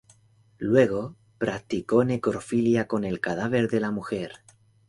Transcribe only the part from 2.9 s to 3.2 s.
el